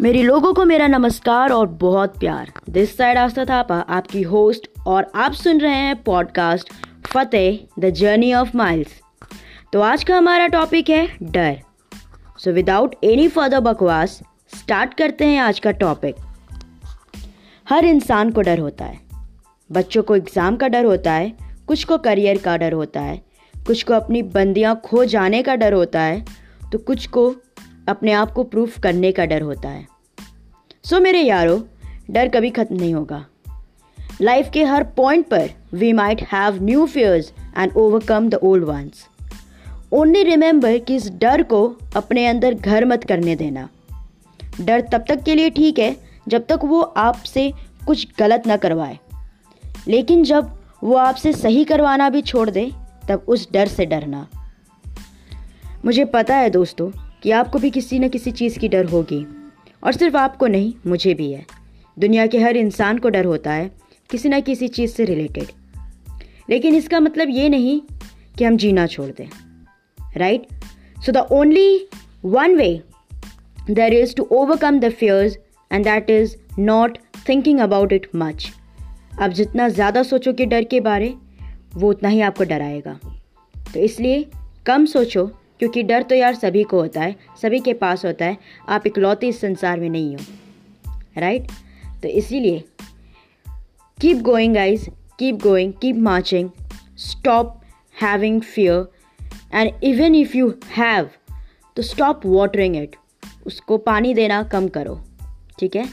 [0.00, 5.10] मेरी लोगों को मेरा नमस्कार और बहुत प्यार। दिस साइड आस्था थापा आपकी होस्ट और
[5.14, 6.72] आप सुन रहे हैं podcast
[7.06, 8.92] Fateh the journey of miles
[9.72, 11.58] तो आज का हमारा टॉपिक है डर।
[12.38, 14.18] सो विदाउट एनी फर्दर बकवास
[14.52, 16.16] स्टार्ट करते हैं आज का टॉपिक
[17.66, 18.98] हर इंसान को डर होता है।
[19.70, 21.32] बच्चों को एग्ज़ाम का डर होता है,
[21.68, 23.20] कुछ को करियर का डर होता है,
[23.54, 26.24] कुछ को अपनी बंदियाँ खो जाने का डर होता है
[26.72, 27.32] तो कुछ को
[27.88, 29.86] अपने आप को प्रूफ करने का डर होता है।
[30.84, 31.68] सो मेरे यारो,
[32.10, 33.26] डर कभी ख़त्म नहीं होगा।
[34.22, 39.06] लाइफ के हर पॉइंट पर we might have new fears and overcome the old ones
[39.92, 43.68] only remember कि इस डर को अपने अंदर घर मत करने देना।
[44.60, 45.96] डर तब तक के लिए ठीक है,
[46.28, 47.52] जब तक वो आपसे
[47.86, 48.98] कुछ गलत ना करवाए।
[49.88, 52.72] लेकिन जब वो आपसे सही करवाना भी छोड़ दे,
[53.08, 54.28] तब उस डर से डरना।
[55.84, 56.90] मुझे पता है दोस्तों
[57.22, 59.26] कि आपको भी किसी न किसी चीज़ की डर होगी।
[59.82, 61.44] और सिर्फ़ आपको नहीं, मुझे भी है।
[61.96, 63.70] दुनिया के हर इंसान को डर होता है,
[64.10, 65.52] किसी न किसी चीज़ से रिलेटेड
[66.50, 67.80] लेकिन इसका मतलब ये नहीं
[68.38, 69.28] कि हम जीना छोड़ दें।
[70.16, 70.46] Right
[71.06, 71.88] so the only
[72.24, 72.82] one way
[73.70, 75.36] there is to overcome the fears
[75.70, 78.50] and that is not thinking about it much
[79.20, 81.14] आप जितना ज़्यादा सोचोगे डर के बारे,
[81.74, 82.98] वो उतना ही आपको डराएगा।
[83.74, 84.24] तो इसलिए
[84.66, 85.30] कम सोचो
[85.60, 88.36] क्योंकि डर तो यार सभी को होता है, सभी के पास होता है,
[88.68, 91.50] आप इकलौते इस संसार में नहीं हो राइट
[92.02, 92.64] तो इसीलिए
[93.98, 94.88] keep going guys
[95.18, 96.50] keep going keep marching
[96.98, 97.60] stop
[98.02, 98.86] having fear
[99.52, 101.10] and even if you have
[101.76, 102.96] तो स्टॉप वाटरिंग इट
[103.46, 105.00] उसको पानी देना कम करो,
[105.58, 105.84] ठीक है?